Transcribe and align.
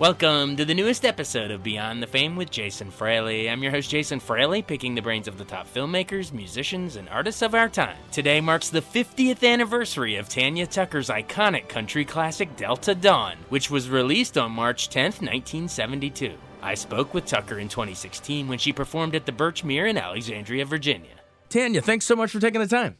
Welcome 0.00 0.56
to 0.56 0.64
the 0.64 0.72
newest 0.72 1.04
episode 1.04 1.50
of 1.50 1.62
Beyond 1.62 2.02
the 2.02 2.06
Fame 2.06 2.34
with 2.34 2.50
Jason 2.50 2.90
Fraley. 2.90 3.50
I'm 3.50 3.62
your 3.62 3.70
host, 3.70 3.90
Jason 3.90 4.18
Fraley, 4.18 4.62
picking 4.62 4.94
the 4.94 5.02
brains 5.02 5.28
of 5.28 5.36
the 5.36 5.44
top 5.44 5.68
filmmakers, 5.70 6.32
musicians, 6.32 6.96
and 6.96 7.06
artists 7.10 7.42
of 7.42 7.54
our 7.54 7.68
time. 7.68 7.98
Today 8.10 8.40
marks 8.40 8.70
the 8.70 8.80
50th 8.80 9.46
anniversary 9.46 10.16
of 10.16 10.26
Tanya 10.26 10.66
Tucker's 10.66 11.10
iconic 11.10 11.68
country 11.68 12.06
classic 12.06 12.56
Delta 12.56 12.94
Dawn, 12.94 13.36
which 13.50 13.70
was 13.70 13.90
released 13.90 14.38
on 14.38 14.52
March 14.52 14.88
10, 14.88 15.02
1972. 15.02 16.32
I 16.62 16.76
spoke 16.76 17.12
with 17.12 17.26
Tucker 17.26 17.58
in 17.58 17.68
2016 17.68 18.48
when 18.48 18.58
she 18.58 18.72
performed 18.72 19.14
at 19.14 19.26
the 19.26 19.32
Birchmere 19.32 19.90
in 19.90 19.98
Alexandria, 19.98 20.64
Virginia. 20.64 21.20
Tanya, 21.50 21.82
thanks 21.82 22.06
so 22.06 22.16
much 22.16 22.30
for 22.30 22.40
taking 22.40 22.62
the 22.62 22.66
time. 22.66 22.96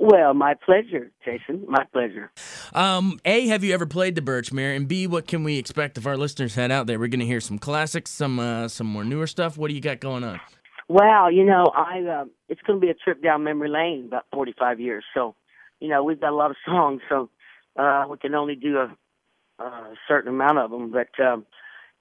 Well, 0.00 0.32
my 0.32 0.54
pleasure, 0.54 1.10
Jason. 1.24 1.64
My 1.66 1.84
pleasure. 1.92 2.30
Um, 2.72 3.18
a, 3.24 3.48
have 3.48 3.64
you 3.64 3.74
ever 3.74 3.84
played 3.84 4.14
the 4.14 4.20
Birchmere? 4.20 4.76
And 4.76 4.86
B, 4.86 5.08
what 5.08 5.26
can 5.26 5.42
we 5.42 5.58
expect 5.58 5.98
if 5.98 6.06
our 6.06 6.16
listeners 6.16 6.54
head 6.54 6.70
out 6.70 6.86
there? 6.86 7.00
We're 7.00 7.08
going 7.08 7.20
to 7.20 7.26
hear 7.26 7.40
some 7.40 7.58
classics, 7.58 8.12
some 8.12 8.38
uh, 8.38 8.68
some 8.68 8.86
more 8.86 9.02
newer 9.02 9.26
stuff. 9.26 9.58
What 9.58 9.68
do 9.68 9.74
you 9.74 9.80
got 9.80 9.98
going 9.98 10.22
on? 10.22 10.40
Well, 10.88 11.32
you 11.32 11.44
know, 11.44 11.64
I 11.74 12.00
uh, 12.02 12.24
it's 12.48 12.60
going 12.62 12.80
to 12.80 12.86
be 12.86 12.90
a 12.90 12.94
trip 12.94 13.22
down 13.22 13.42
memory 13.42 13.68
lane 13.68 14.06
about 14.06 14.26
45 14.32 14.78
years. 14.78 15.04
So, 15.14 15.34
you 15.80 15.88
know, 15.88 16.04
we've 16.04 16.20
got 16.20 16.30
a 16.30 16.36
lot 16.36 16.50
of 16.50 16.56
songs, 16.64 17.02
so 17.08 17.28
uh, 17.76 18.04
we 18.08 18.18
can 18.18 18.36
only 18.36 18.54
do 18.54 18.76
a, 18.78 19.62
a 19.62 19.94
certain 20.06 20.32
amount 20.32 20.58
of 20.58 20.70
them. 20.70 20.92
But 20.92 21.20
um, 21.20 21.44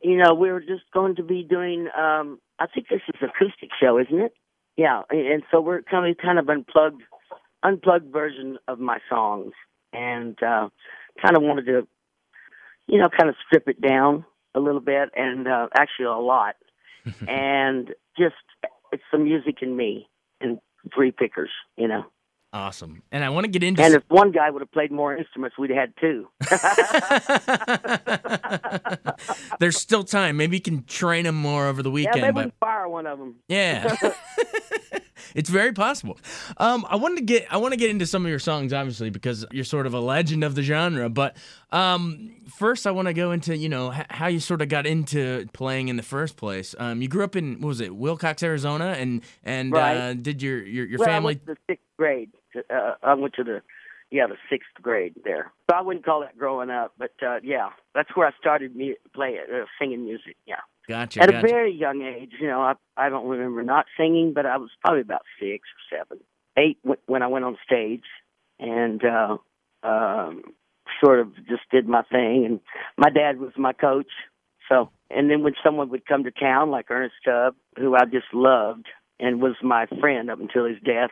you 0.01 0.17
know, 0.17 0.35
we're 0.35 0.59
just 0.59 0.83
going 0.93 1.15
to 1.15 1.23
be 1.23 1.41
doing. 1.41 1.87
Um, 1.97 2.39
I 2.59 2.67
think 2.67 2.89
this 2.89 3.01
is 3.07 3.15
an 3.21 3.29
acoustic 3.29 3.69
show, 3.81 3.97
isn't 3.97 4.19
it? 4.19 4.33
Yeah, 4.75 5.01
and 5.09 5.41
so 5.49 5.59
we're 5.59 5.81
kind 5.81 6.11
of 6.11 6.17
kind 6.17 6.37
of 6.37 6.47
unplugged 6.47 7.01
unplugged 7.67 8.11
version 8.11 8.57
of 8.67 8.79
my 8.79 8.99
songs 9.09 9.51
and 9.93 10.41
uh 10.43 10.69
kind 11.21 11.35
of 11.35 11.43
wanted 11.43 11.65
to 11.65 11.87
you 12.87 12.99
know 12.99 13.09
kind 13.09 13.29
of 13.29 13.35
strip 13.45 13.67
it 13.67 13.81
down 13.81 14.25
a 14.55 14.59
little 14.59 14.81
bit 14.81 15.09
and 15.15 15.47
uh 15.47 15.67
actually 15.75 16.05
a 16.05 16.11
lot 16.11 16.55
and 17.27 17.93
just 18.17 18.35
it's 18.91 19.03
the 19.11 19.17
music 19.17 19.57
in 19.61 19.75
me 19.75 20.07
and 20.41 20.59
three 20.95 21.11
pickers 21.11 21.51
you 21.77 21.87
know 21.87 22.05
Awesome. 22.53 23.03
And 23.11 23.25
I 23.25 23.29
want 23.29 23.43
to 23.43 23.49
get 23.49 23.61
into. 23.61 23.83
And 23.83 23.93
if 23.93 24.03
one 24.07 24.31
guy 24.31 24.49
would 24.49 24.61
have 24.61 24.71
played 24.71 24.91
more 24.91 25.15
instruments, 25.15 25.57
we'd 25.57 25.69
have 25.69 25.77
had 25.77 25.93
two. 25.99 26.27
There's 29.59 29.77
still 29.77 30.03
time. 30.03 30.37
Maybe 30.37 30.55
you 30.55 30.61
can 30.61 30.85
train 30.85 31.25
them 31.25 31.35
more 31.35 31.67
over 31.67 31.83
the 31.83 31.91
weekend. 31.91 32.15
Yeah, 32.15 32.31
maybe 32.31 32.33
but... 32.33 32.45
we 32.45 32.51
fire 32.59 32.87
one 32.87 33.05
of 33.05 33.19
them. 33.19 33.35
Yeah. 33.49 33.93
It's 35.35 35.49
very 35.49 35.73
possible. 35.73 36.17
Um, 36.57 36.85
I 36.89 36.95
wanted 36.95 37.17
to 37.17 37.23
get 37.23 37.47
I 37.51 37.57
want 37.57 37.73
to 37.73 37.77
get 37.77 37.89
into 37.89 38.05
some 38.05 38.25
of 38.25 38.29
your 38.29 38.39
songs, 38.39 38.73
obviously, 38.73 39.09
because 39.09 39.45
you're 39.51 39.63
sort 39.63 39.85
of 39.85 39.93
a 39.93 39.99
legend 39.99 40.43
of 40.43 40.55
the 40.55 40.63
genre. 40.63 41.09
But 41.09 41.37
um, 41.71 42.31
first, 42.57 42.87
I 42.87 42.91
want 42.91 43.07
to 43.07 43.13
go 43.13 43.31
into 43.31 43.55
you 43.55 43.69
know 43.69 43.93
h- 43.93 44.05
how 44.09 44.27
you 44.27 44.39
sort 44.39 44.61
of 44.61 44.69
got 44.69 44.85
into 44.85 45.47
playing 45.53 45.89
in 45.89 45.97
the 45.97 46.03
first 46.03 46.37
place. 46.37 46.75
Um, 46.77 47.01
you 47.01 47.07
grew 47.07 47.23
up 47.23 47.35
in 47.35 47.61
what 47.61 47.69
was 47.69 47.81
it, 47.81 47.91
Willcox, 47.91 48.43
Arizona, 48.43 48.95
and 48.97 49.21
and 49.43 49.71
right. 49.71 49.97
uh, 49.97 50.13
did 50.13 50.41
your 50.41 50.63
your, 50.63 50.85
your 50.85 50.99
well, 50.99 51.07
family? 51.07 51.33
I 51.33 51.37
went 51.37 51.45
to 51.45 51.53
the 51.53 51.57
sixth 51.67 51.85
grade. 51.97 52.31
Uh, 52.69 52.93
I 53.03 53.13
went 53.13 53.33
to 53.35 53.43
the 53.43 53.61
yeah 54.11 54.27
the 54.27 54.35
sixth 54.49 54.69
grade 54.81 55.15
there. 55.23 55.51
So 55.69 55.75
I 55.75 55.81
wouldn't 55.81 56.05
call 56.05 56.21
that 56.21 56.37
growing 56.37 56.69
up, 56.69 56.93
but 56.97 57.11
uh, 57.25 57.39
yeah, 57.43 57.69
that's 57.93 58.09
where 58.15 58.27
I 58.27 58.31
started 58.39 58.75
me 58.75 58.95
play 59.13 59.37
uh, 59.39 59.65
singing 59.79 60.05
music. 60.05 60.37
Yeah. 60.45 60.61
Gotcha. 60.87 61.21
At 61.21 61.29
gotcha. 61.29 61.45
a 61.45 61.49
very 61.49 61.73
young 61.73 62.01
age, 62.01 62.31
you 62.39 62.47
know, 62.47 62.61
I 62.61 62.73
I 62.95 63.09
don't 63.09 63.27
remember 63.27 63.63
not 63.63 63.85
singing, 63.97 64.33
but 64.33 64.45
I 64.45 64.57
was 64.57 64.69
probably 64.81 65.01
about 65.01 65.23
six 65.39 65.67
or 65.67 65.97
seven, 65.97 66.23
eight 66.57 66.77
w- 66.83 67.01
when 67.07 67.23
I 67.23 67.27
went 67.27 67.45
on 67.45 67.57
stage, 67.65 68.05
and 68.59 69.01
uh, 69.03 69.37
um, 69.83 70.43
sort 71.03 71.19
of 71.19 71.35
just 71.47 71.63
did 71.71 71.87
my 71.87 72.03
thing. 72.03 72.45
And 72.45 72.59
my 72.97 73.09
dad 73.09 73.39
was 73.39 73.51
my 73.57 73.73
coach, 73.73 74.11
so. 74.69 74.89
And 75.09 75.31
then 75.31 75.41
when 75.41 75.53
someone 75.63 75.89
would 75.91 76.05
come 76.05 76.25
to 76.25 76.31
town, 76.31 76.69
like 76.69 76.91
Ernest 76.91 77.15
Tubb, 77.23 77.55
who 77.77 77.95
I 77.95 78.03
just 78.03 78.33
loved 78.33 78.87
and 79.19 79.41
was 79.41 79.55
my 79.63 79.85
friend 80.01 80.29
up 80.29 80.41
until 80.41 80.65
his 80.65 80.77
death, 80.83 81.11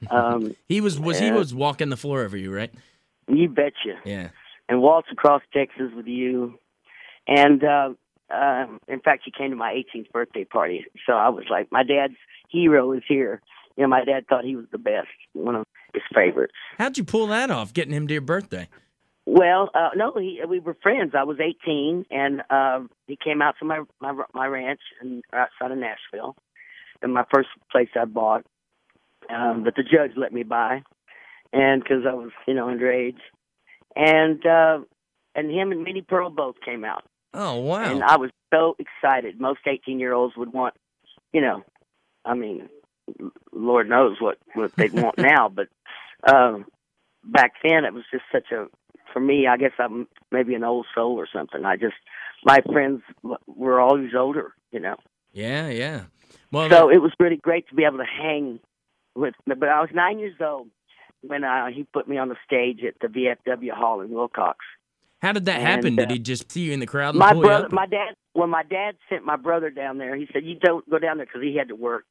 um, 0.10 0.54
he 0.68 0.80
was 0.80 0.98
was 0.98 1.18
he 1.18 1.30
was 1.30 1.54
walking 1.54 1.88
the 1.90 1.96
floor 1.96 2.22
over 2.22 2.36
you, 2.36 2.54
right? 2.54 2.72
you 3.28 3.48
betcha. 3.48 3.98
Yeah. 4.04 4.30
and 4.68 4.80
waltz 4.80 5.08
across 5.10 5.42
Texas 5.52 5.90
with 5.94 6.06
you. 6.06 6.58
And 7.26 7.62
uh, 7.62 7.90
uh, 8.32 8.66
in 8.88 9.00
fact, 9.00 9.22
she 9.24 9.30
came 9.30 9.50
to 9.50 9.56
my 9.56 9.72
18th 9.72 10.10
birthday 10.10 10.44
party. 10.44 10.86
So 11.06 11.12
I 11.12 11.28
was 11.28 11.44
like, 11.50 11.70
my 11.70 11.82
dad's 11.82 12.14
hero 12.48 12.92
is 12.92 13.02
here. 13.06 13.40
You 13.76 13.84
know, 13.84 13.88
my 13.88 14.04
dad 14.04 14.26
thought 14.28 14.44
he 14.44 14.56
was 14.56 14.66
the 14.72 14.78
best, 14.78 15.08
one 15.32 15.54
of 15.54 15.64
his 15.94 16.02
favorites. 16.14 16.54
How'd 16.78 16.98
you 16.98 17.04
pull 17.04 17.28
that 17.28 17.50
off, 17.50 17.72
getting 17.72 17.94
him 17.94 18.06
to 18.08 18.14
your 18.14 18.20
birthday? 18.20 18.68
Well, 19.26 19.70
uh, 19.74 19.90
no, 19.94 20.12
he, 20.16 20.40
we 20.48 20.58
were 20.58 20.76
friends. 20.82 21.12
I 21.16 21.24
was 21.24 21.38
18, 21.40 22.06
and 22.10 22.42
uh, 22.50 22.80
he 23.06 23.16
came 23.22 23.42
out 23.42 23.54
to 23.60 23.64
my 23.64 23.82
my 24.00 24.12
my 24.34 24.46
ranch 24.46 24.80
in, 25.00 25.22
outside 25.32 25.70
of 25.70 25.78
Nashville, 25.78 26.34
and 27.00 27.14
my 27.14 27.24
first 27.32 27.48
place 27.70 27.90
I 27.94 28.06
bought 28.06 28.44
um, 29.28 29.64
that 29.64 29.74
the 29.76 29.82
judge 29.82 30.12
let 30.16 30.32
me 30.32 30.42
buy, 30.42 30.82
and 31.52 31.82
because 31.82 32.04
I 32.08 32.14
was 32.14 32.30
you 32.46 32.54
know 32.54 32.66
underage, 32.66 33.18
and 33.96 34.44
uh, 34.46 34.78
and 35.34 35.50
him 35.50 35.72
and 35.72 35.82
Minnie 35.82 36.02
Pearl 36.02 36.30
both 36.30 36.56
came 36.64 36.84
out, 36.84 37.04
Oh 37.34 37.60
wow. 37.60 37.84
and 37.84 38.02
I 38.02 38.16
was 38.16 38.30
so 38.52 38.76
excited. 38.78 39.40
Most 39.40 39.60
18 39.66 39.98
year 40.00 40.12
olds 40.12 40.36
would 40.36 40.52
want, 40.52 40.74
you 41.32 41.40
know, 41.40 41.62
I 42.24 42.34
mean, 42.34 42.68
Lord 43.52 43.88
knows 43.88 44.16
what 44.20 44.38
what 44.54 44.74
they'd 44.76 44.92
want 44.92 45.18
now, 45.18 45.48
but 45.48 45.68
um, 46.32 46.64
back 47.24 47.52
then 47.62 47.84
it 47.84 47.94
was 47.94 48.04
just 48.12 48.24
such 48.32 48.50
a. 48.52 48.66
For 49.12 49.18
me, 49.18 49.48
I 49.48 49.56
guess 49.56 49.72
I'm 49.80 50.06
maybe 50.30 50.54
an 50.54 50.62
old 50.62 50.86
soul 50.94 51.16
or 51.18 51.26
something. 51.32 51.64
I 51.64 51.74
just 51.76 51.96
my 52.44 52.60
friends 52.72 53.02
were 53.48 53.80
always 53.80 54.10
older, 54.16 54.54
you 54.70 54.78
know. 54.78 54.94
yeah, 55.32 55.68
yeah. 55.68 56.02
Well, 56.52 56.70
So 56.70 56.88
it 56.90 57.02
was 57.02 57.12
really 57.18 57.36
great 57.36 57.68
to 57.68 57.74
be 57.74 57.82
able 57.84 57.98
to 57.98 58.04
hang 58.04 58.60
with. 59.14 59.34
But 59.46 59.68
I 59.68 59.80
was 59.80 59.90
nine 59.92 60.18
years 60.18 60.36
old 60.40 60.68
when 61.22 61.44
uh, 61.44 61.66
he 61.66 61.84
put 61.84 62.08
me 62.08 62.18
on 62.18 62.28
the 62.28 62.36
stage 62.44 62.80
at 62.86 62.94
the 63.00 63.08
VFW 63.08 63.72
Hall 63.72 64.00
in 64.00 64.08
Willcox. 64.08 64.54
how 65.20 65.32
did 65.32 65.44
that 65.46 65.56
and, 65.60 65.66
happen? 65.66 65.98
uh, 65.98 66.02
Did 66.02 66.10
he 66.10 66.18
just 66.18 66.50
see 66.50 66.62
you 66.62 66.72
in 66.72 66.80
the 66.80 66.86
crowd 66.86 67.14
My 67.14 67.34
brother, 67.34 67.68
my 67.70 67.86
dad, 67.86 68.14
when 68.32 68.50
my 68.50 68.62
dad 68.62 68.96
sent 69.08 69.24
my 69.24 69.36
brother 69.36 69.70
down 69.70 69.98
there, 69.98 70.16
he 70.16 70.28
said, 70.32 70.44
"You 70.44 70.56
don't 70.56 70.88
go 70.88 70.98
down 70.98 71.18
there 71.18 71.26
because 71.26 71.42
he 71.42 71.56
had 71.56 71.68
to 71.68 71.76
work." 71.76 72.04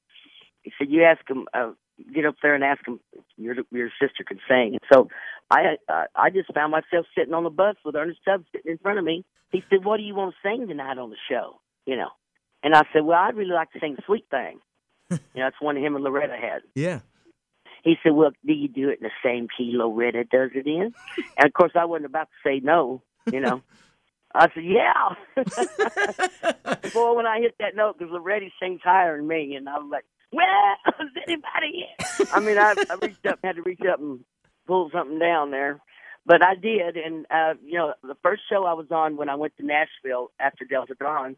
He 0.61 0.71
said, 0.77 0.89
"You 0.89 1.03
ask 1.03 1.27
him, 1.29 1.47
uh, 1.53 1.71
get 2.13 2.25
up 2.25 2.35
there 2.41 2.53
and 2.55 2.63
ask 2.63 2.85
him 2.87 2.99
if 3.13 3.23
your 3.37 3.55
your 3.71 3.89
sister 4.01 4.23
could 4.25 4.39
sing." 4.47 4.77
And 4.77 4.81
so 4.91 5.09
I 5.49 5.77
uh, 5.87 6.05
I 6.15 6.29
just 6.29 6.53
found 6.53 6.71
myself 6.71 7.05
sitting 7.17 7.33
on 7.33 7.43
the 7.43 7.49
bus 7.49 7.75
with 7.83 7.95
Ernest 7.95 8.19
Tubbs 8.25 8.45
sitting 8.51 8.71
in 8.71 8.77
front 8.77 8.99
of 8.99 9.05
me. 9.05 9.25
He 9.51 9.63
said, 9.69 9.85
"What 9.85 9.97
do 9.97 10.03
you 10.03 10.13
want 10.13 10.35
to 10.35 10.47
sing 10.47 10.67
tonight 10.67 10.97
on 10.97 11.09
the 11.09 11.17
show?" 11.29 11.61
You 11.85 11.95
know, 11.95 12.09
and 12.61 12.75
I 12.75 12.83
said, 12.93 13.05
"Well, 13.05 13.17
I'd 13.17 13.35
really 13.35 13.53
like 13.53 13.71
to 13.71 13.79
sing 13.79 13.97
"Sweet 14.05 14.25
Thing." 14.29 14.59
you 15.11 15.17
know, 15.35 15.45
that's 15.45 15.61
one 15.61 15.75
him 15.77 15.95
and 15.95 16.03
Loretta 16.03 16.35
had. 16.39 16.61
yeah. 16.75 16.99
He 17.83 17.95
said, 18.03 18.11
"Well, 18.11 18.31
do 18.45 18.51
you 18.53 18.67
do 18.67 18.89
it 18.89 18.99
in 19.01 19.07
the 19.07 19.11
same 19.23 19.47
key 19.57 19.71
Loretta 19.73 20.25
does 20.25 20.51
it 20.53 20.67
in?" 20.67 20.93
And 21.37 21.45
of 21.45 21.53
course, 21.53 21.71
I 21.75 21.85
wasn't 21.85 22.07
about 22.07 22.27
to 22.27 22.49
say 22.49 22.59
no. 22.61 23.01
You 23.31 23.39
know, 23.39 23.61
I 24.35 24.47
said, 24.53 24.63
"Yeah." 24.65 25.15
Boy, 26.93 27.13
when 27.13 27.25
I 27.25 27.39
hit 27.39 27.55
that 27.59 27.75
note, 27.75 27.97
because 27.97 28.11
Loretta 28.11 28.47
sings 28.61 28.81
higher 28.83 29.15
than 29.15 29.27
me, 29.27 29.55
and 29.55 29.69
I 29.69 29.77
was 29.77 29.89
like, 29.89 30.03
"Well, 30.33 30.45
is 30.99 31.23
anybody 31.25 31.87
here?" 31.87 32.27
I 32.33 32.39
mean, 32.41 32.57
I, 32.57 32.75
I 32.89 32.95
reached 33.01 33.25
up, 33.25 33.39
had 33.43 33.55
to 33.55 33.61
reach 33.61 33.81
up 33.89 33.99
and 34.01 34.19
pull 34.67 34.89
something 34.91 35.17
down 35.17 35.51
there, 35.51 35.79
but 36.25 36.43
I 36.43 36.55
did. 36.55 36.97
And 36.97 37.25
uh, 37.31 37.53
you 37.65 37.77
know, 37.77 37.93
the 38.03 38.17
first 38.21 38.41
show 38.49 38.65
I 38.65 38.73
was 38.73 38.87
on 38.91 39.15
when 39.15 39.29
I 39.29 39.35
went 39.35 39.55
to 39.57 39.65
Nashville 39.65 40.31
after 40.37 40.65
Delta 40.65 40.95
Dawn 40.99 41.37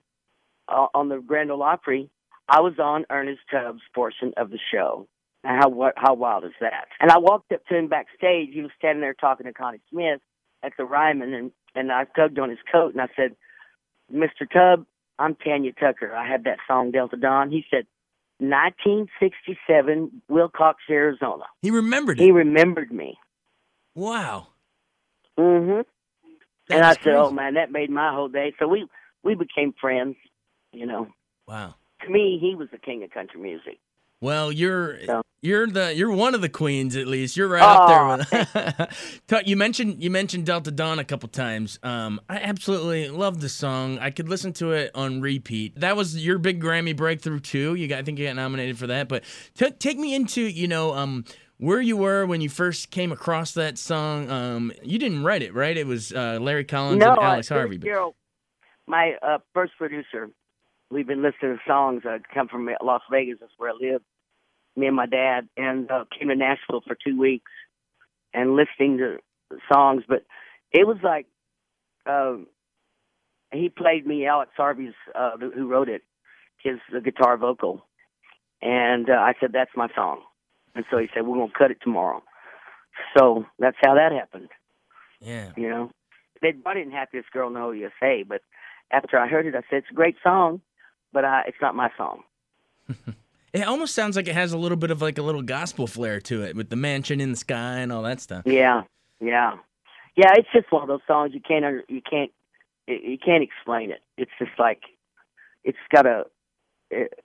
uh, 0.67 0.87
on 0.95 1.09
the 1.09 1.19
Grand 1.19 1.51
Ole 1.51 1.61
Opry, 1.61 2.09
I 2.51 2.59
was 2.59 2.73
on 2.79 3.05
Ernest 3.09 3.39
Tubbs' 3.49 3.79
portion 3.95 4.33
of 4.35 4.49
the 4.49 4.59
show. 4.73 5.07
How 5.45 5.69
what? 5.69 5.93
How 5.95 6.13
wild 6.13 6.43
is 6.43 6.51
that? 6.59 6.89
And 6.99 7.09
I 7.09 7.17
walked 7.17 7.51
up 7.53 7.65
to 7.67 7.77
him 7.77 7.87
backstage. 7.87 8.49
He 8.53 8.61
was 8.61 8.71
standing 8.77 9.01
there 9.01 9.13
talking 9.13 9.45
to 9.45 9.53
Connie 9.53 9.79
Smith 9.89 10.19
at 10.61 10.73
the 10.77 10.83
Ryman, 10.83 11.33
and 11.33 11.51
and 11.73 11.91
I 11.91 12.03
tugged 12.15 12.37
on 12.37 12.49
his 12.49 12.59
coat 12.69 12.93
and 12.93 13.01
I 13.01 13.07
said, 13.15 13.35
"Mr. 14.13 14.45
Tubb, 14.51 14.85
I'm 15.17 15.35
Tanya 15.35 15.71
Tucker. 15.71 16.13
I 16.13 16.27
had 16.27 16.43
that 16.43 16.59
song 16.67 16.91
Delta 16.91 17.15
Dawn." 17.15 17.49
He 17.49 17.63
said, 17.71 17.87
1967, 18.39 20.21
Willcox, 20.29 20.73
Arizona. 20.89 21.45
He 21.61 21.71
remembered 21.71 22.19
it. 22.19 22.23
He 22.23 22.31
remembered 22.31 22.91
me. 22.91 23.17
wow. 23.95 24.47
hmm 25.37 25.81
and 26.69 26.83
I 26.85 26.91
is 26.91 26.97
said, 27.03 27.13
"Oh 27.15 27.31
man, 27.31 27.53
that 27.53 27.71
made 27.71 27.89
my 27.89 28.13
whole 28.13 28.27
day." 28.27 28.53
So 28.59 28.67
we 28.67 28.87
we 29.23 29.35
became 29.35 29.73
friends. 29.79 30.17
You 30.73 30.85
know, 30.85 31.07
Wow. 31.47 31.75
To 32.03 32.09
me, 32.09 32.37
he 32.41 32.55
was 32.55 32.67
the 32.71 32.77
king 32.77 33.03
of 33.03 33.09
country 33.11 33.39
music. 33.41 33.79
Well, 34.21 34.51
you're 34.51 35.03
So- 35.05 35.21
you're 35.41 35.65
the 35.65 35.95
you're 35.95 36.11
one 36.11 36.35
of 36.35 36.41
the 36.41 36.49
queens 36.49 36.95
at 36.95 37.07
least. 37.07 37.35
You're 37.35 37.47
right 37.47 37.63
up 37.63 38.27
there 38.29 38.37
with. 38.77 39.47
You 39.47 39.55
mentioned 39.57 40.03
you 40.03 40.11
mentioned 40.11 40.45
Delta 40.45 40.69
Dawn 40.69 40.99
a 40.99 41.03
couple 41.03 41.27
times. 41.29 41.79
Um, 41.81 42.21
I 42.29 42.35
absolutely 42.37 43.09
love 43.09 43.41
the 43.41 43.49
song. 43.49 43.97
I 43.97 44.11
could 44.11 44.29
listen 44.29 44.53
to 44.53 44.73
it 44.73 44.91
on 44.93 45.21
repeat. 45.21 45.79
That 45.79 45.95
was 45.97 46.23
your 46.23 46.37
big 46.37 46.61
Grammy 46.61 46.95
breakthrough 46.95 47.39
too. 47.39 47.73
You 47.73 47.87
got, 47.87 47.97
I 47.99 48.03
think 48.03 48.19
you 48.19 48.27
got 48.27 48.35
nominated 48.35 48.77
for 48.77 48.85
that. 48.87 49.07
But 49.07 49.23
t- 49.55 49.71
take 49.71 49.97
me 49.97 50.13
into 50.13 50.41
you 50.41 50.67
know 50.67 50.93
um 50.93 51.25
where 51.57 51.81
you 51.81 51.97
were 51.97 52.25
when 52.27 52.41
you 52.41 52.49
first 52.49 52.91
came 52.91 53.11
across 53.11 53.53
that 53.53 53.79
song. 53.79 54.29
Um, 54.29 54.71
you 54.83 54.99
didn't 54.99 55.23
write 55.23 55.41
it, 55.41 55.55
right? 55.55 55.75
It 55.75 55.87
was 55.87 56.11
uh, 56.13 56.37
Larry 56.39 56.63
Collins 56.65 56.99
no, 56.99 57.11
and 57.13 57.19
Alex 57.19 57.49
Harvey. 57.49 57.77
but- 57.77 58.13
my 58.87 59.13
uh, 59.21 59.37
first 59.53 59.73
producer. 59.77 60.29
We've 60.91 61.07
been 61.07 61.23
listening 61.23 61.57
to 61.57 61.59
songs. 61.65 62.03
I 62.05 62.17
come 62.33 62.49
from 62.49 62.69
Las 62.83 63.01
Vegas. 63.09 63.37
That's 63.39 63.53
where 63.57 63.71
I 63.71 63.73
live. 63.79 64.01
Me 64.75 64.87
and 64.87 64.95
my 64.95 65.05
dad, 65.05 65.47
and 65.57 65.89
uh, 65.89 66.05
came 66.17 66.29
to 66.29 66.35
Nashville 66.35 66.81
for 66.85 66.95
two 66.95 67.19
weeks 67.19 67.51
and 68.33 68.55
listening 68.55 68.97
to 68.97 69.17
songs. 69.71 70.03
But 70.07 70.25
it 70.71 70.87
was 70.87 70.97
like 71.03 71.27
um, 72.05 72.47
he 73.51 73.69
played 73.69 74.05
me 74.05 74.25
Alex 74.25 74.51
Harvey's, 74.55 74.93
uh, 75.15 75.37
who 75.37 75.67
wrote 75.67 75.89
it, 75.89 76.03
his 76.61 76.77
uh, 76.95 76.99
guitar 76.99 77.37
vocal, 77.37 77.85
and 78.61 79.09
uh, 79.09 79.13
I 79.13 79.33
said 79.39 79.51
that's 79.53 79.71
my 79.75 79.87
song. 79.95 80.21
And 80.75 80.85
so 80.89 80.97
he 80.97 81.07
said 81.13 81.25
we're 81.25 81.37
gonna 81.37 81.51
cut 81.57 81.71
it 81.71 81.79
tomorrow. 81.81 82.23
So 83.17 83.45
that's 83.59 83.77
how 83.81 83.95
that 83.95 84.11
happened. 84.11 84.49
yeah. 85.19 85.51
You 85.57 85.69
know, 85.69 85.91
they 86.41 86.51
brought 86.51 86.77
in 86.77 86.91
"Happiest 86.91 87.31
Girl 87.31 87.47
in 87.47 87.53
the 87.53 87.59
Whole 87.59 87.75
USA," 87.75 88.23
but 88.23 88.41
after 88.91 89.17
I 89.17 89.27
heard 89.27 89.45
it, 89.45 89.55
I 89.55 89.61
said 89.69 89.79
it's 89.79 89.91
a 89.91 89.95
great 89.95 90.15
song, 90.23 90.61
but 91.13 91.25
I, 91.25 91.43
it's 91.47 91.57
not 91.61 91.75
my 91.75 91.89
song. 91.97 92.23
It 93.53 93.67
almost 93.67 93.93
sounds 93.93 94.15
like 94.15 94.27
it 94.27 94.33
has 94.33 94.53
a 94.53 94.57
little 94.57 94.77
bit 94.77 94.91
of 94.91 95.01
like 95.01 95.17
a 95.17 95.21
little 95.21 95.41
gospel 95.41 95.85
flair 95.85 96.21
to 96.21 96.43
it 96.43 96.55
with 96.55 96.69
the 96.69 96.77
mansion 96.77 97.19
in 97.19 97.31
the 97.31 97.37
sky 97.37 97.79
and 97.79 97.91
all 97.91 98.03
that 98.03 98.21
stuff. 98.21 98.43
Yeah, 98.45 98.83
yeah, 99.19 99.55
yeah. 100.15 100.31
It's 100.37 100.47
just 100.53 100.71
one 100.71 100.83
of 100.83 100.87
those 100.87 101.01
songs 101.05 101.33
you 101.33 101.41
can't 101.41 101.65
under, 101.65 101.83
you 101.89 102.01
can't 102.01 102.31
you 102.87 103.17
can't 103.23 103.43
explain 103.43 103.91
it. 103.91 104.01
It's 104.17 104.31
just 104.39 104.51
like 104.57 104.79
it's 105.65 105.77
got 105.93 106.05
a 106.05 106.25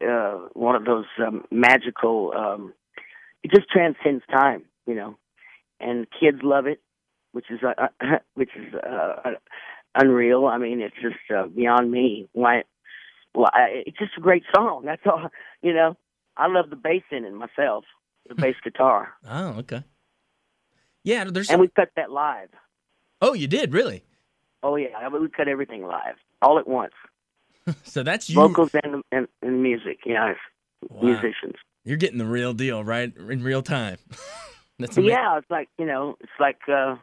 uh, 0.05 0.49
one 0.53 0.75
of 0.75 0.85
those 0.85 1.07
um, 1.25 1.45
magical. 1.53 2.33
Um, 2.37 2.73
it 3.45 3.53
just 3.55 3.69
transcends 3.71 4.25
time, 4.33 4.65
you 4.87 4.97
know, 4.97 5.17
and 5.79 6.09
kids 6.19 6.39
love 6.43 6.67
it, 6.67 6.81
which 7.31 7.47
is 7.51 7.61
uh, 7.63 7.87
which 8.35 8.51
is 8.57 8.75
uh, 8.75 9.31
unreal. 9.95 10.47
I 10.47 10.59
mean, 10.59 10.81
it's 10.81 10.97
just 11.01 11.15
uh, 11.33 11.47
beyond 11.47 11.89
me. 11.93 12.29
Why? 12.33 12.65
Well, 13.37 13.51
I, 13.53 13.83
it's 13.87 13.99
just 13.99 14.13
a 14.17 14.21
great 14.21 14.43
song. 14.55 14.83
That's 14.87 15.03
all. 15.07 15.29
You 15.63 15.75
know, 15.75 15.97
I 16.37 16.47
love 16.49 16.71
the 16.71 16.77
bass 16.77 17.03
in 17.11 17.25
it 17.25 17.33
myself, 17.33 17.85
the 18.29 18.35
bass 18.35 18.57
guitar, 18.65 19.13
Oh, 19.29 19.59
okay. 19.59 19.83
Yeah, 21.05 21.25
there's. 21.25 21.49
and 21.51 21.57
Some, 21.57 21.61
we 21.61 21.69
cut 21.69 21.91
that 21.97 22.11
live. 22.11 22.49
oh, 23.21 23.35
you 23.35 23.47
did 23.47 23.73
really. 23.73 24.03
Oh 24.63 24.77
yeah, 24.77 25.09
we 25.09 25.29
cut 25.29 25.49
everything 25.49 25.83
live, 25.87 26.17
all 26.43 26.59
at 26.59 26.67
once, 26.67 26.95
So 27.85 28.03
that's 28.03 28.29
you. 28.31 28.37
vocals 28.37 28.71
and, 28.83 29.03
and 29.13 29.29
and 29.43 29.63
music. 29.63 29.99
Yeah, 30.05 30.35
Wow. 30.89 31.03
musicians. 31.03 31.55
You're 31.85 31.97
getting 31.99 32.19
the 32.19 32.27
real 32.27 32.53
deal, 32.53 32.83
right? 32.83 33.15
In 33.17 33.43
real 33.43 33.63
time. 33.63 33.99
that's 34.79 34.97
amazing. 34.97 35.13
Yeah, 35.13 35.39
it's 35.39 35.51
like 35.51 35.69
you 35.79 35.87
know, 35.87 36.17
it's 36.21 36.33
like 36.41 36.59
uh 36.69 36.97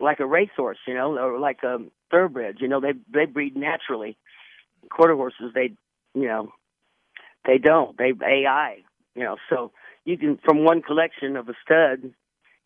like 0.00 0.18
a 0.20 0.26
racehorse, 0.26 0.78
you 0.88 0.94
know, 0.94 1.16
or 1.18 1.38
like 1.38 1.62
a 1.62 1.78
thoroughbred. 2.10 2.56
You 2.60 2.68
know, 2.68 2.80
they 2.80 2.92
they 3.12 3.26
breed 3.26 3.56
naturally. 3.56 4.16
Quarter 4.90 5.14
horses, 5.16 5.52
they, 5.54 5.72
you 6.14 6.26
know, 6.28 6.52
they 7.46 7.58
don't. 7.58 7.96
They 7.96 8.12
AI. 8.24 8.78
You 9.14 9.22
know, 9.24 9.36
so 9.48 9.72
you 10.04 10.18
can 10.18 10.38
from 10.44 10.64
one 10.64 10.82
collection 10.82 11.36
of 11.36 11.48
a 11.48 11.54
stud, 11.64 12.12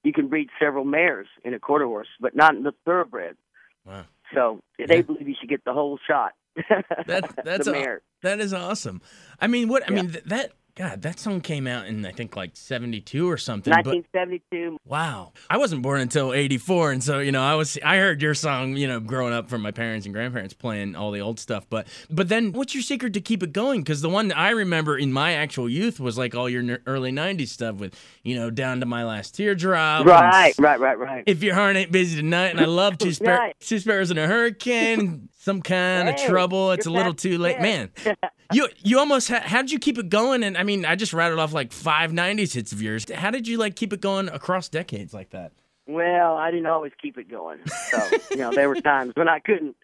you 0.04 0.12
can 0.12 0.28
breed 0.28 0.48
several 0.60 0.84
mares 0.84 1.26
in 1.44 1.52
a 1.54 1.58
quarter 1.58 1.84
horse, 1.86 2.08
but 2.20 2.34
not 2.34 2.54
in 2.54 2.62
the 2.62 2.72
thoroughbred. 2.84 3.36
Wow. 3.84 4.04
So 4.34 4.60
Yeah. 4.78 4.86
they 4.86 5.02
believe 5.02 5.28
you 5.28 5.34
should 5.38 5.48
get 5.48 5.64
the 5.64 5.72
whole 5.72 5.98
shot. 6.06 6.32
That, 7.06 7.34
that's 7.44 7.66
mare. 7.68 8.02
that 8.22 8.40
is 8.40 8.52
awesome. 8.52 9.00
I 9.40 9.46
mean, 9.46 9.68
what? 9.68 9.82
I 9.88 9.92
Yeah. 9.94 10.02
mean, 10.02 10.10
th- 10.12 10.24
that 10.24 10.52
God, 10.78 11.02
that 11.02 11.18
song 11.18 11.40
came 11.40 11.66
out 11.66 11.86
in 11.86 12.06
I 12.06 12.12
think 12.12 12.36
like 12.36 12.52
'72 12.54 13.28
or 13.28 13.36
something. 13.36 13.72
But 13.72 13.84
1972. 13.84 14.78
wow, 14.86 15.32
I 15.50 15.58
wasn't 15.58 15.82
born 15.82 16.00
until 16.00 16.32
'84, 16.32 16.92
and 16.92 17.02
so 17.02 17.18
you 17.18 17.32
know, 17.32 17.42
I 17.42 17.56
was 17.56 17.76
I 17.84 17.96
heard 17.96 18.22
your 18.22 18.34
song, 18.34 18.76
you 18.76 18.86
know, 18.86 19.00
growing 19.00 19.34
up 19.34 19.50
from 19.50 19.60
my 19.60 19.72
parents 19.72 20.06
and 20.06 20.14
grandparents 20.14 20.54
playing 20.54 20.94
all 20.94 21.10
the 21.10 21.20
old 21.20 21.40
stuff. 21.40 21.66
But 21.68 21.88
but 22.08 22.28
then, 22.28 22.52
what's 22.52 22.76
your 22.76 22.82
secret 22.82 23.12
to 23.14 23.20
keep 23.20 23.42
it 23.42 23.52
going? 23.52 23.80
Because 23.80 24.02
the 24.02 24.08
one 24.08 24.30
I 24.30 24.50
remember 24.50 24.96
in 24.96 25.12
my 25.12 25.32
actual 25.32 25.68
youth 25.68 25.98
was 25.98 26.16
like 26.16 26.36
all 26.36 26.48
your 26.48 26.78
early 26.86 27.10
'90s 27.10 27.48
stuff 27.48 27.74
with 27.76 27.98
you 28.22 28.36
know, 28.36 28.48
down 28.48 28.78
to 28.78 28.86
my 28.86 29.04
last 29.04 29.34
teardrop. 29.34 30.06
Right, 30.06 30.54
right, 30.58 30.78
right, 30.78 30.98
right. 30.98 31.24
If 31.26 31.42
your 31.42 31.56
heart 31.56 31.74
ain't 31.76 31.90
busy 31.90 32.16
tonight, 32.20 32.48
and 32.50 32.60
I 32.60 32.66
love 32.66 32.98
two, 32.98 33.12
spar- 33.12 33.38
Right. 33.38 33.56
two 33.58 33.80
sparrows 33.80 34.10
in 34.12 34.18
a 34.18 34.26
hurricane, 34.28 35.28
some 35.40 35.60
kind 35.60 36.08
of 36.08 36.16
trouble. 36.16 36.70
It's 36.72 36.86
a 36.86 36.90
little 36.90 37.14
too 37.14 37.38
late, 37.38 37.60
man. 37.60 37.90
You 38.52 38.68
you 38.78 38.98
almost 38.98 39.28
ha- 39.28 39.42
how 39.44 39.60
did 39.62 39.70
you 39.70 39.78
keep 39.78 39.98
it 39.98 40.08
going? 40.08 40.42
And 40.42 40.56
I 40.56 40.62
mean, 40.62 40.84
I 40.86 40.94
just 40.96 41.12
rattled 41.12 41.38
off 41.40 41.52
like 41.52 41.72
five 41.72 42.10
'90s 42.12 42.54
hits 42.54 42.72
of 42.72 42.80
yours. 42.80 43.04
How 43.12 43.30
did 43.30 43.46
you 43.46 43.58
like 43.58 43.76
keep 43.76 43.92
it 43.92 44.00
going 44.00 44.28
across 44.28 44.68
decades 44.68 45.12
like 45.12 45.30
that? 45.30 45.52
Well, 45.86 46.36
I 46.36 46.50
didn't 46.50 46.66
always 46.66 46.92
keep 47.00 47.16
it 47.18 47.30
going. 47.30 47.58
So, 47.90 48.08
you 48.30 48.36
know, 48.38 48.52
there 48.52 48.68
were 48.68 48.74
times 48.80 49.12
when 49.16 49.28
I 49.28 49.38
couldn't. 49.38 49.76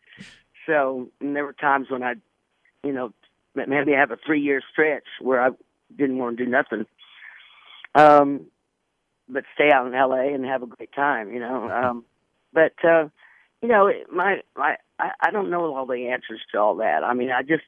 So, 0.67 1.09
and 1.21 1.35
there 1.37 1.45
were 1.45 1.53
times 1.55 1.91
when 1.91 2.03
I, 2.03 2.15
you 2.83 2.93
know, 2.93 3.13
maybe 3.55 3.93
have 3.93 4.11
a 4.11 4.17
three 4.25 4.41
year 4.41 4.63
stretch 4.73 5.05
where 5.21 5.43
I 5.43 5.51
didn't 5.97 6.19
want 6.19 6.37
to 6.39 6.45
do 6.45 6.51
nothing. 6.51 6.87
Um, 7.95 8.47
but 9.29 9.45
stay 9.55 9.71
out 9.73 9.87
in 9.87 9.93
LA 9.93 10.35
and 10.35 10.45
have 10.45 10.63
a 10.63 10.67
great 10.67 10.93
time, 10.93 11.33
you 11.33 11.41
know. 11.41 11.69
Um, 11.71 12.05
but, 12.53 12.73
uh, 12.85 13.09
you 13.63 13.69
know, 13.69 13.87
it- 13.89 14.11
my, 14.13 14.43
my, 14.57 14.77
I, 14.99 15.11
I 15.21 15.31
don't 15.31 15.51
know 15.51 15.75
all 15.75 15.87
the 15.87 16.09
answers 16.09 16.41
to 16.53 16.59
all 16.59 16.77
that. 16.77 17.03
I 17.05 17.15
mean, 17.15 17.31
I 17.31 17.43
just, 17.43 17.65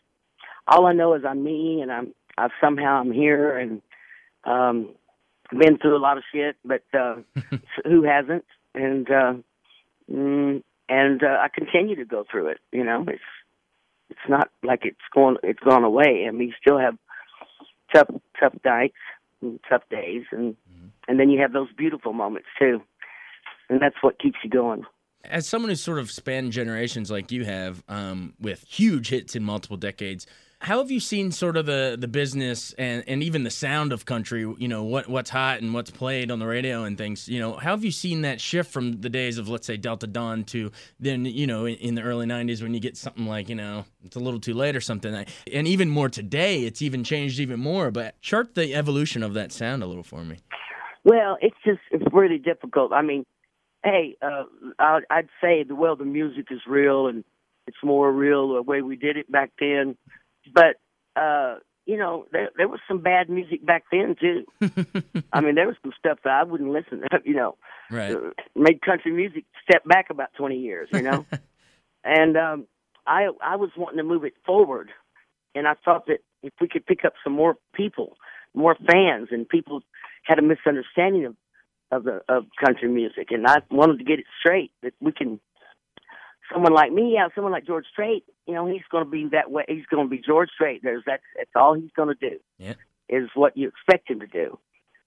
all 0.68 0.87
I 0.87 0.92
know 0.92 1.14
is 1.14 1.23
I'm 1.25 1.42
me 1.42 1.80
and 1.80 1.92
I'm, 1.92 2.14
I 2.38 2.49
somehow 2.61 3.00
I'm 3.00 3.12
here 3.12 3.56
and, 3.56 3.82
um, 4.44 4.90
been 5.50 5.78
through 5.78 5.96
a 5.96 5.99
lot 5.99 6.16
of 6.16 6.25
shit, 6.32 6.56
but, 6.64 6.82
uh, 6.92 7.16
who 7.85 8.02
hasn't? 8.02 8.44
And 8.75 9.08
uh, 9.11 9.35
mm, 10.12 10.62
and 10.88 11.23
uh, 11.23 11.38
I 11.40 11.49
continue 11.52 11.96
to 11.96 12.04
go 12.04 12.25
through 12.30 12.49
it. 12.49 12.58
You 12.73 12.85
know, 12.85 13.04
it's 13.08 13.20
it's 14.11 14.28
not 14.28 14.50
like 14.62 14.80
it's 14.85 14.99
going 15.14 15.37
it's 15.42 15.61
gone 15.61 15.85
away. 15.85 16.26
I 16.28 16.30
mean, 16.30 16.49
you 16.49 16.54
still 16.61 16.78
have 16.78 16.96
tough 17.94 18.08
tough 18.38 18.54
nights, 18.64 18.94
and 19.42 19.58
tough 19.68 19.82
days, 19.90 20.25
and 20.30 20.56
and 21.08 21.18
then 21.18 21.30
you 21.30 21.40
have 21.40 21.52
those 21.52 21.68
beautiful 21.76 22.12
moments 22.12 22.49
too, 22.58 22.82
and 23.68 23.80
that's 23.80 23.96
what 24.00 24.18
keeps 24.18 24.38
you 24.44 24.50
going. 24.50 24.85
As 25.25 25.49
someone 25.49 25.70
who's 25.70 25.82
sort 25.82 25.99
of 25.99 26.11
spanned 26.11 26.52
generations 26.52 27.11
like 27.11 27.32
you 27.32 27.44
have, 27.44 27.82
um, 27.88 28.35
with 28.40 28.62
huge 28.68 29.08
hits 29.08 29.35
in 29.35 29.42
multiple 29.42 29.76
decades, 29.76 30.25
how 30.66 30.78
have 30.78 30.90
you 30.90 30.99
seen 30.99 31.30
sort 31.30 31.56
of 31.56 31.64
the 31.64 31.96
the 31.96 32.08
business 32.08 32.73
and, 32.76 33.04
and 33.06 33.23
even 33.23 33.44
the 33.44 33.50
sound 33.50 33.92
of 33.92 34.04
country? 34.04 34.40
You 34.40 34.66
know 34.66 34.82
what 34.82 35.08
what's 35.08 35.30
hot 35.30 35.61
and 35.61 35.73
what's 35.73 35.92
played 35.92 36.28
on 36.32 36.40
the 36.40 36.46
radio 36.46 36.82
and 36.82 36.99
things. 36.99 37.28
You 37.28 37.38
know 37.38 37.52
how 37.52 37.70
have 37.70 37.85
you 37.85 37.92
seen 37.92 38.23
that 38.23 38.40
shift 38.40 38.73
from 38.73 39.00
the 39.00 39.08
days 39.08 39.38
of 39.38 39.49
let's 39.49 39.64
say 39.64 39.76
Delta 39.76 40.08
Dawn 40.08 40.42
to 40.46 40.73
then 40.99 41.25
you 41.25 41.46
know 41.46 41.66
in, 41.66 41.76
in 41.76 41.94
the 41.94 42.02
early 42.02 42.26
'90s 42.26 42.62
when 42.62 42.75
you 42.75 42.80
get 42.80 42.96
something 42.96 43.26
like 43.26 43.49
you 43.49 43.54
know 43.54 43.85
it's 44.04 44.16
a 44.16 44.18
little 44.18 44.40
too 44.40 44.54
late 44.54 44.75
or 44.75 44.80
something, 44.80 45.25
and 45.52 45.68
even 45.68 45.88
more 45.88 46.08
today, 46.08 46.64
it's 46.64 46.82
even 46.82 47.04
changed 47.04 47.38
even 47.38 47.61
more. 47.61 47.92
But 47.92 48.20
chart 48.20 48.56
the 48.56 48.75
evolution 48.75 49.23
of 49.23 49.35
that 49.35 49.52
sound 49.52 49.85
a 49.85 49.87
little 49.87 50.02
for 50.02 50.25
me. 50.25 50.38
Well, 51.04 51.38
it's 51.40 51.56
just 51.64 51.80
it's 51.92 52.12
really 52.12 52.38
difficult. 52.38 52.92
I 52.92 53.02
mean, 53.02 53.25
hey, 53.85 54.16
uh, 54.20 54.44
I'd, 54.80 55.02
I'd 55.11 55.28
say 55.40 55.62
the 55.62 55.76
well, 55.76 55.94
the 55.94 56.04
music 56.04 56.46
is 56.50 56.61
real 56.66 57.06
and 57.06 57.23
it's 57.68 57.76
more 57.85 58.12
real 58.12 58.54
the 58.54 58.62
way 58.62 58.82
we 58.82 58.96
did 58.96 59.16
it 59.16 59.30
back 59.30 59.52
then. 59.61 59.96
But 60.53 60.76
uh, 61.21 61.57
you 61.87 61.97
know, 61.97 62.26
there 62.33 62.50
there 62.57 62.69
was 62.69 62.81
some 62.88 63.00
bad 63.00 63.29
music 63.31 63.65
back 63.65 63.85
then 63.91 64.17
too. 64.21 64.45
I 65.33 65.41
mean, 65.41 65.55
there 65.55 65.67
was 65.67 65.76
some 65.83 65.93
stuff 65.99 66.19
that 66.25 66.33
I 66.33 66.43
wouldn't 66.45 66.71
listen 66.71 67.00
to. 67.00 67.21
You 67.25 67.35
know, 67.35 67.57
Right. 67.91 68.12
uh, 68.15 68.31
made 68.55 68.81
country 68.83 69.12
music 69.12 69.45
step 69.62 69.85
back 69.85 70.11
about 70.11 70.29
twenty 70.37 70.59
years. 70.59 70.88
You 70.93 71.03
know, 71.03 71.26
and 72.05 72.37
um, 72.37 72.67
I 73.07 73.29
I 73.43 73.57
was 73.57 73.71
wanting 73.76 73.99
to 73.99 74.05
move 74.05 74.25
it 74.25 74.35
forward, 74.45 74.91
and 75.55 75.67
I 75.67 75.75
thought 75.85 76.07
that 76.07 76.19
if 76.43 76.53
we 76.61 76.69
could 76.69 76.87
pick 76.87 77.05
up 77.05 77.15
some 77.25 77.33
more 77.33 77.57
people 77.75 78.17
more 78.55 78.75
fans, 78.91 79.29
and 79.31 79.47
people 79.49 79.83
had 80.25 80.38
a 80.38 80.43
misunderstanding 80.43 81.26
of 81.26 81.37
of 81.93 82.05
the 82.05 82.21
of 82.29 82.47
country 82.65 82.88
music, 82.88 83.29
and 83.31 83.47
I 83.47 83.59
wanted 83.71 83.99
to 83.99 84.05
get 84.05 84.19
it 84.19 84.26
straight 84.41 84.73
that 84.83 84.93
we 85.00 85.12
can. 85.12 85.41
Someone 86.53 86.73
like 86.73 86.93
me, 86.93 87.15
yeah, 87.15 87.29
someone 87.35 87.53
like 87.53 87.67
George 87.67 87.87
Strait, 87.93 88.25
you 88.47 88.55
know, 88.55 88.67
he's 88.67 88.83
going 88.91 89.05
to 89.05 89.11
be 89.11 89.29
that 89.33 89.50
way. 89.50 89.65
He's 89.69 89.87
going 89.87 90.07
to 90.07 90.11
be 90.11 90.23
George 90.25 90.50
Strait. 90.55 90.81
There's 90.83 91.03
that's 91.07 91.23
that's 91.37 91.50
all 91.57 91.75
he's 91.75 91.91
going 91.97 92.09
to 92.09 92.31
do. 92.31 92.38
Yeah. 92.59 92.75
Is 93.09 93.29
what 93.35 93.57
you 93.57 93.69
expect 93.69 94.11
him 94.11 94.21
to 94.21 94.26
do. 94.26 94.59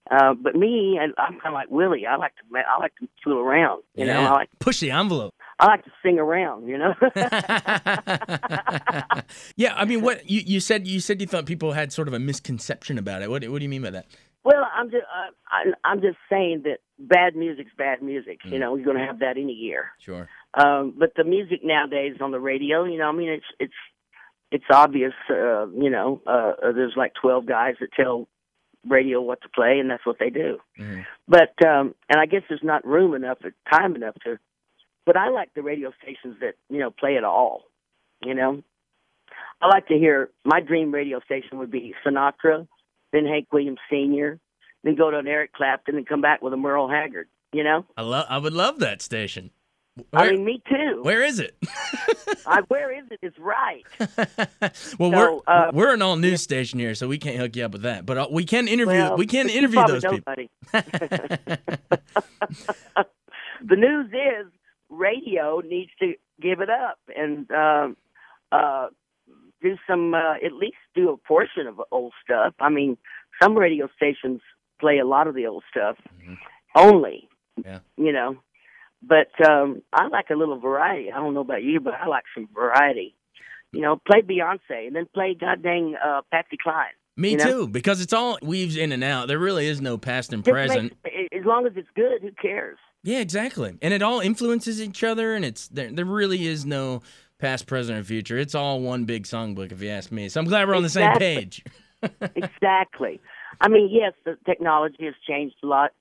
Uh, 0.09 0.33
but 0.33 0.55
me, 0.55 0.99
I- 0.99 1.21
I'm 1.21 1.33
kind 1.33 1.47
of 1.47 1.53
like 1.53 1.69
Willie. 1.69 2.07
I 2.07 2.15
like 2.15 2.33
to 2.35 2.41
I 2.57 2.79
like 2.79 2.95
to 2.99 3.07
fool 3.23 3.37
around. 3.37 3.83
You 3.95 4.05
know, 4.05 4.21
I 4.21 4.31
like 4.31 4.49
Push 4.59 4.79
the 4.79 4.91
envelope. 4.91 5.33
I 5.59 5.67
like 5.67 5.83
to 5.83 5.91
sing 6.03 6.17
around. 6.17 6.67
You 6.67 6.77
know. 6.79 6.95
yeah, 9.55 9.73
I 9.75 9.85
mean, 9.85 10.01
what 10.01 10.27
you, 10.29 10.41
you 10.45 10.59
said 10.59 10.87
you 10.87 10.99
said 10.99 11.21
you 11.21 11.27
thought 11.27 11.45
people 11.45 11.73
had 11.73 11.93
sort 11.93 12.07
of 12.07 12.13
a 12.13 12.19
misconception 12.19 12.97
about 12.97 13.21
it. 13.21 13.29
What 13.29 13.47
what 13.49 13.59
do 13.59 13.63
you 13.63 13.69
mean 13.69 13.83
by 13.83 13.91
that? 13.91 14.07
Well, 14.43 14.65
I'm 14.73 14.89
just 14.89 15.03
uh, 15.03 15.31
I, 15.49 15.65
I'm 15.83 16.01
just 16.01 16.17
saying 16.29 16.63
that 16.63 16.79
bad 16.97 17.35
music's 17.35 17.71
bad 17.77 18.01
music. 18.01 18.39
Mm. 18.45 18.51
You 18.53 18.59
know, 18.59 18.75
you're 18.75 18.85
going 18.85 18.97
to 18.97 19.05
have 19.05 19.19
that 19.19 19.37
any 19.37 19.53
year. 19.53 19.91
Sure. 19.99 20.27
Um, 20.53 20.93
but 20.97 21.13
the 21.15 21.23
music 21.23 21.59
nowadays 21.63 22.17
on 22.21 22.31
the 22.31 22.39
radio, 22.39 22.83
you 22.85 22.97
know, 22.97 23.07
I 23.07 23.11
mean, 23.11 23.29
it's 23.29 23.45
it's 23.59 23.73
it's 24.51 24.65
obvious. 24.71 25.13
Uh, 25.29 25.67
you 25.69 25.89
know, 25.89 26.21
uh, 26.25 26.53
uh, 26.63 26.71
there's 26.71 26.93
like 26.95 27.13
12 27.21 27.45
guys 27.45 27.75
that 27.79 27.91
tell 27.93 28.27
radio 28.87 29.21
what 29.21 29.41
to 29.41 29.49
play, 29.49 29.79
and 29.79 29.89
that's 29.91 30.05
what 30.05 30.17
they 30.19 30.29
do. 30.29 30.57
Mhm. 30.79 31.05
But 31.27 31.53
um, 31.65 31.93
and 32.09 32.19
I 32.19 32.25
guess 32.25 32.43
there's 32.49 32.63
not 32.63 32.85
room 32.85 33.13
enough 33.13 33.37
or 33.43 33.53
time 33.71 33.95
enough 33.95 34.15
to. 34.25 34.39
But 35.05 35.17
I 35.17 35.29
like 35.29 35.53
the 35.53 35.61
radio 35.63 35.91
stations 36.01 36.37
that 36.41 36.55
you 36.69 36.79
know 36.79 36.91
play 36.91 37.15
it 37.15 37.23
all. 37.23 37.65
You 38.23 38.33
know, 38.33 38.63
I 39.61 39.67
like 39.67 39.87
to 39.87 39.97
hear. 39.97 40.29
My 40.45 40.61
dream 40.61 40.91
radio 40.91 41.19
station 41.21 41.59
would 41.59 41.71
be 41.71 41.93
Sinatra, 42.05 42.67
then 43.13 43.25
Hank 43.25 43.47
Williams 43.51 43.79
Sr., 43.89 44.39
then 44.83 44.95
go 44.95 45.11
to 45.11 45.17
an 45.17 45.27
Eric 45.27 45.53
Clapton, 45.53 45.95
and 45.95 46.07
come 46.07 46.21
back 46.21 46.41
with 46.41 46.53
a 46.53 46.57
Merle 46.57 46.89
Haggard. 46.89 47.27
You 47.51 47.63
know, 47.63 47.85
I 47.97 48.01
love 48.01 48.25
I 48.29 48.37
would 48.37 48.53
love 48.53 48.79
that 48.79 49.01
station. 49.01 49.51
I 50.13 50.31
mean, 50.31 50.45
me 50.45 50.61
too. 50.69 51.01
where 51.03 51.23
is 51.23 51.39
it? 51.39 51.55
I, 52.45 52.61
where 52.67 52.97
is 52.97 53.05
it? 53.11 53.19
It's 53.21 53.37
right. 53.39 53.83
well, 54.59 54.71
So, 54.73 54.97
we're 54.99 55.39
uh, 55.47 55.71
we're 55.73 55.93
an 55.93 56.01
all 56.01 56.15
news 56.15 56.41
station 56.41 56.79
here, 56.79 56.95
so 56.95 57.07
we 57.07 57.17
can't 57.17 57.37
hook 57.37 57.55
you 57.55 57.65
up 57.65 57.71
with 57.71 57.83
that. 57.83 58.05
But 58.05 58.17
uh, 58.17 58.27
we 58.31 58.45
can 58.45 58.67
interview 58.67 58.99
Well, 58.99 59.17
we 59.17 59.27
can 59.27 59.49
interview 59.49 59.85
those 59.87 60.03
people. 60.03 60.33
the 60.73 61.59
news 63.75 64.07
is 64.11 64.51
radio 64.89 65.61
needs 65.65 65.91
to 65.99 66.13
give 66.41 66.61
it 66.61 66.69
up 66.69 66.99
and 67.15 67.49
um, 67.51 67.97
uh, 68.51 68.87
do 69.61 69.77
some, 69.87 70.13
uh, 70.13 70.35
at 70.43 70.53
least 70.53 70.77
do 70.95 71.09
a 71.09 71.17
portion 71.17 71.67
of 71.67 71.81
old 71.91 72.13
stuff. 72.23 72.53
I 72.59 72.69
mean, 72.69 72.97
some 73.41 73.57
radio 73.57 73.89
stations 73.95 74.41
play 74.79 74.99
a 74.99 75.05
lot 75.05 75.27
of 75.27 75.35
the 75.35 75.45
old 75.45 75.63
stuff 75.69 75.97
only. 76.75 77.27
Yeah. 77.63 77.79
You 77.97 78.13
know, 78.13 78.37
but 79.01 79.29
um, 79.47 79.81
I 79.93 80.07
like 80.07 80.29
a 80.29 80.35
little 80.35 80.59
variety. 80.59 81.11
I 81.11 81.17
don't 81.17 81.33
know 81.33 81.41
about 81.41 81.63
you, 81.63 81.79
but 81.79 81.93
I 81.93 82.07
like 82.07 82.23
some 82.33 82.47
variety. 82.53 83.15
You 83.71 83.81
know, 83.81 83.97
play 83.97 84.21
Beyonce 84.21 84.87
and 84.87 84.95
then 84.95 85.07
play 85.13 85.35
goddamn 85.39 85.95
uh, 86.03 86.21
Patsy 86.31 86.57
Cline. 86.61 86.87
Me 87.15 87.31
you 87.31 87.37
know? 87.37 87.45
too, 87.45 87.67
because 87.67 88.01
it's 88.01 88.13
all 88.13 88.39
weaves 88.41 88.77
in 88.77 88.91
and 88.91 89.03
out. 89.03 89.27
There 89.27 89.37
really 89.37 89.67
is 89.67 89.81
no 89.81 89.97
past 89.97 90.33
and 90.33 90.43
Just 90.43 90.53
present. 90.53 90.93
make- 91.03 91.33
as 91.33 91.45
long 91.45 91.65
as 91.65 91.73
it's 91.75 91.89
good, 91.95 92.21
who 92.21 92.31
cares? 92.41 92.77
Yeah, 93.03 93.19
exactly. 93.19 93.77
And 93.81 93.93
it 93.93 94.01
all 94.01 94.19
influences 94.19 94.81
each 94.81 95.03
other, 95.03 95.33
and 95.33 95.45
it's 95.45 95.67
there. 95.67 95.91
There 95.91 96.05
really 96.05 96.47
is 96.47 96.65
no 96.65 97.01
past, 97.39 97.65
present, 97.67 97.97
or 97.97 98.03
future. 98.03 98.37
It's 98.37 98.55
all 98.55 98.81
one 98.81 99.05
big 99.05 99.23
songbook, 99.23 99.71
if 99.71 99.81
you 99.81 99.89
ask 99.89 100.11
me. 100.11 100.29
So 100.29 100.39
I'm 100.39 100.47
glad 100.47 100.67
we're 100.67 100.75
on 100.75 100.83
the 100.83 100.89
same 100.89 101.13
page. 101.17 101.63
exactly. 102.35 103.19
I 103.61 103.67
mean, 103.67 103.89
yes, 103.91 104.13
the 104.25 104.37
technology 104.45 105.05
has 105.05 105.15
changed 105.27 105.55
a 105.63 105.67
lot, 105.67 105.91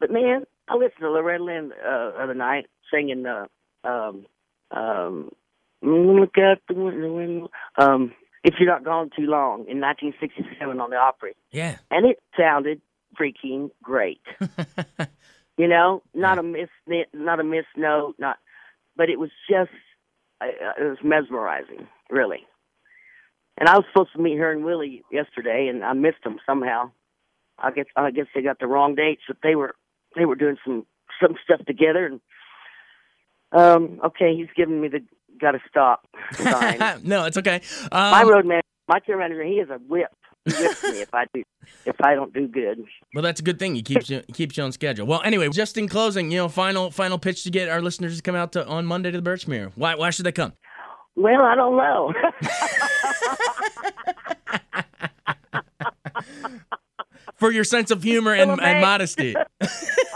but 0.00 0.10
man, 0.10 0.44
I 0.68 0.74
listened 0.74 1.00
to 1.00 1.10
Loretta 1.10 1.42
Lynn 1.44 1.72
uh, 1.72 2.10
the 2.10 2.22
other 2.22 2.34
night 2.34 2.66
singing 2.92 3.24
uh, 3.26 3.46
um, 3.84 4.26
um, 4.70 5.30
"Look 5.82 6.36
Out 6.38 6.58
the 6.68 6.74
Window." 6.74 7.50
Um, 7.78 8.12
if 8.44 8.54
you're 8.58 8.68
not 8.68 8.84
gone 8.84 9.10
too 9.16 9.26
long 9.26 9.66
in 9.68 9.80
1967 9.80 10.80
on 10.80 10.90
the 10.90 10.96
Opry, 10.96 11.34
Yeah. 11.50 11.76
and 11.90 12.06
it 12.06 12.18
sounded 12.38 12.80
freaking 13.18 13.70
great. 13.82 14.20
you 15.58 15.66
know, 15.68 16.02
not 16.14 16.38
a 16.38 16.42
miss, 16.42 16.68
not 17.12 17.40
a 17.40 17.44
miss 17.44 17.64
note, 17.76 18.14
not, 18.18 18.36
but 18.96 19.08
it 19.10 19.18
was 19.18 19.30
just, 19.50 19.70
uh, 20.40 20.46
it 20.78 20.84
was 20.84 20.98
mesmerizing, 21.02 21.88
really. 22.10 22.46
And 23.58 23.68
I 23.68 23.76
was 23.76 23.84
supposed 23.92 24.12
to 24.14 24.20
meet 24.22 24.36
her 24.38 24.52
and 24.52 24.64
Willie 24.64 25.02
yesterday, 25.10 25.66
and 25.68 25.82
I 25.84 25.94
missed 25.94 26.22
them 26.24 26.36
somehow. 26.46 26.90
I 27.58 27.70
guess 27.70 27.86
I 27.96 28.10
guess 28.10 28.26
they 28.34 28.42
got 28.42 28.58
the 28.60 28.66
wrong 28.66 28.94
dates, 28.94 29.22
but 29.26 29.38
they 29.42 29.54
were 29.56 29.74
they 30.16 30.24
were 30.24 30.34
doing 30.34 30.56
some 30.64 30.86
some 31.20 31.36
stuff 31.44 31.64
together. 31.66 32.06
And 32.06 32.20
um, 33.52 34.00
okay, 34.06 34.34
he's 34.36 34.48
giving 34.56 34.80
me 34.80 34.88
the 34.88 35.00
got 35.40 35.52
to 35.52 35.60
stop 35.68 36.06
sign. 36.32 36.78
no, 37.04 37.24
it's 37.26 37.36
okay. 37.36 37.60
Um, 37.92 38.10
my 38.10 38.22
road 38.22 38.46
man, 38.46 38.62
my 38.88 38.98
tour 39.00 39.18
manager, 39.18 39.44
he 39.44 39.54
is 39.54 39.68
a 39.70 39.78
whip. 39.88 40.10
Whips 40.46 40.82
me 40.84 41.00
if 41.00 41.12
I 41.12 41.24
do 41.34 41.42
if 41.86 42.00
I 42.00 42.14
don't 42.14 42.32
do 42.32 42.46
good. 42.46 42.84
Well, 43.14 43.22
that's 43.22 43.40
a 43.40 43.42
good 43.42 43.58
thing. 43.58 43.74
He 43.74 43.82
keeps 43.82 44.08
you 44.08 44.22
keeps 44.32 44.56
you 44.56 44.62
on 44.62 44.70
schedule. 44.70 45.04
Well, 45.04 45.20
anyway, 45.24 45.48
just 45.48 45.76
in 45.76 45.88
closing, 45.88 46.30
you 46.30 46.38
know, 46.38 46.48
final 46.48 46.92
final 46.92 47.18
pitch 47.18 47.42
to 47.44 47.50
get 47.50 47.68
our 47.68 47.82
listeners 47.82 48.16
to 48.16 48.22
come 48.22 48.36
out 48.36 48.52
to 48.52 48.64
on 48.64 48.86
Monday 48.86 49.10
to 49.10 49.20
the 49.20 49.28
Birchmere. 49.28 49.72
Why 49.74 49.96
why 49.96 50.10
should 50.10 50.24
they 50.24 50.30
come? 50.30 50.52
Well, 51.16 51.42
I 51.42 51.56
don't 51.56 51.76
know. 51.76 52.12
For 57.36 57.52
your 57.52 57.64
sense 57.64 57.90
of 57.90 58.02
humor 58.02 58.32
and, 58.32 58.50
and 58.60 58.80
modesty. 58.80 59.36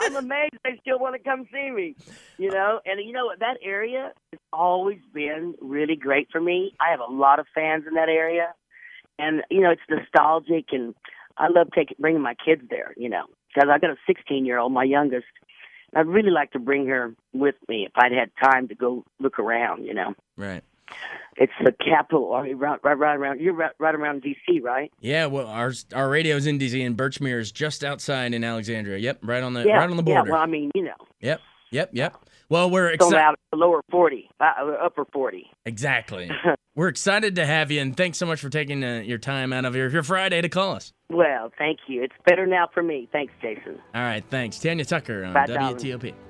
I'm 0.01 0.17
amazed 0.25 0.55
they 0.65 0.79
still 0.81 0.99
want 0.99 1.15
to 1.17 1.23
come 1.23 1.47
see 1.53 1.71
me. 1.71 1.97
You 2.39 2.51
know, 2.51 2.81
and 2.85 3.05
you 3.05 3.13
know 3.13 3.27
what? 3.27 3.41
That 3.41 3.59
area 3.63 4.13
has 4.33 4.41
always 4.53 5.01
been 5.13 5.55
really 5.61 5.97
great 5.97 6.29
for 6.33 6.41
me. 6.41 6.75
I 6.81 6.91
have 6.91 7.01
a 7.01 7.13
lot 7.13 7.39
of 7.39 7.47
fans 7.55 7.85
in 7.87 7.95
that 7.95 8.09
area, 8.09 8.55
and 9.19 9.43
you 9.51 9.61
know, 9.61 9.71
it's 9.71 9.83
nostalgic, 9.89 10.67
and 10.73 10.95
I 11.37 11.49
love 11.49 11.69
taking 11.75 11.97
bringing 12.01 12.23
my 12.23 12.35
kids 12.35 12.63
there. 12.71 12.95
You 12.97 13.09
know, 13.09 13.25
because 13.55 13.69
I 13.71 13.79
got 13.79 13.91
a 13.91 13.97
16 14.07 14.45
year 14.45 14.59
old, 14.59 14.73
my 14.73 14.85
youngest. 14.85 15.27
I'd 15.93 16.07
really 16.07 16.31
like 16.31 16.53
to 16.53 16.61
bring 16.61 16.87
her 16.87 17.15
with 17.33 17.57
me 17.69 17.85
if 17.85 17.93
I'd 17.97 18.13
had 18.13 18.31
time 18.41 18.69
to 18.69 18.77
go 18.77 19.05
look 19.19 19.41
around. 19.41 19.85
You 19.85 19.95
know, 19.95 20.15
right. 20.37 20.63
It's 21.37 21.53
the 21.65 21.73
capital, 21.73 22.39
mean, 22.43 22.59
right, 22.59 22.79
right, 22.83 22.99
right 22.99 23.17
around. 23.17 23.41
You're 23.41 23.55
right, 23.55 23.73
right 23.79 23.95
around 23.95 24.23
D.C., 24.23 24.61
right? 24.61 24.93
Yeah, 25.01 25.27
well, 25.27 25.47
our 25.47 25.73
our 25.95 26.09
radio's 26.09 26.47
in 26.47 26.59
DC, 26.59 26.85
and 26.85 26.97
Birchmere 26.97 27.41
is 27.41 27.53
just 27.53 27.83
outside 27.85 28.35
in 28.35 28.45
Alexandria. 28.45 28.99
Yep, 28.99 29.21
right 29.23 29.43
on 29.43 29.55
the 29.55 29.65
yeah, 29.65 29.79
right 29.79 29.91
on 29.91 29.97
the 29.97 30.05
yeah. 30.05 30.17
border. 30.17 30.33
Well, 30.33 30.41
I 30.41 30.47
mean, 30.47 30.71
you 30.75 30.83
know, 30.83 30.95
Yep, 31.21 31.41
yep, 31.71 31.91
yep. 31.93 32.17
Well, 32.49 32.69
we're 32.69 32.89
excited. 32.91 33.37
the 33.53 33.57
lower 33.57 33.81
40, 33.93 34.29
uh, 34.41 34.45
upper 34.83 35.05
40. 35.13 35.47
Exactly. 35.67 36.29
we're 36.75 36.89
excited 36.89 37.37
to 37.37 37.47
have 37.47 37.71
you, 37.71 37.81
and 37.81 37.97
thanks 37.97 38.19
so 38.19 38.27
much 38.27 38.41
for 38.41 38.51
taking 38.51 38.83
uh, 38.83 39.03
your 39.05 39.19
time 39.19 39.53
out 39.53 39.65
of 39.65 39.77
your, 39.77 39.89
your 39.89 40.03
Friday 40.03 40.41
to 40.41 40.49
call 40.49 40.75
us. 40.75 40.93
Well, 41.09 41.53
thank 41.57 41.79
you. 41.87 42.03
It's 42.03 42.15
better 42.27 42.47
now 42.47 42.69
for 42.75 42.83
me. 42.83 43.09
Thanks, 43.13 43.33
Jason. 43.41 43.79
All 43.95 44.03
right, 44.03 44.25
thanks. 44.31 44.59
Tanya 44.59 44.85
Tucker 44.85 45.25
on 45.25 45.33
Bye, 45.33 45.47
darling. 45.47 46.30